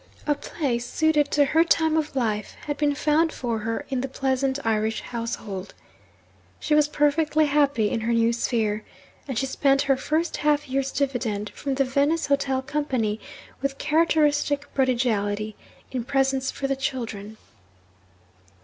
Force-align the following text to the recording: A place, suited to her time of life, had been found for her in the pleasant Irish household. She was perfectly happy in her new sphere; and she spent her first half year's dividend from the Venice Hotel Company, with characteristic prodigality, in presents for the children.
A 0.25 0.33
place, 0.33 0.83
suited 0.87 1.29
to 1.29 1.45
her 1.45 1.63
time 1.63 1.95
of 1.95 2.15
life, 2.15 2.55
had 2.61 2.75
been 2.75 2.95
found 2.95 3.31
for 3.31 3.59
her 3.59 3.85
in 3.89 4.01
the 4.01 4.07
pleasant 4.07 4.57
Irish 4.65 5.01
household. 5.01 5.75
She 6.59 6.73
was 6.73 6.87
perfectly 6.87 7.45
happy 7.45 7.91
in 7.91 8.01
her 8.01 8.11
new 8.11 8.33
sphere; 8.33 8.83
and 9.27 9.37
she 9.37 9.45
spent 9.45 9.83
her 9.83 9.95
first 9.95 10.37
half 10.37 10.67
year's 10.67 10.91
dividend 10.91 11.51
from 11.51 11.75
the 11.75 11.85
Venice 11.85 12.25
Hotel 12.25 12.63
Company, 12.63 13.19
with 13.61 13.77
characteristic 13.77 14.73
prodigality, 14.73 15.55
in 15.91 16.03
presents 16.03 16.49
for 16.49 16.65
the 16.65 16.75
children. 16.75 17.37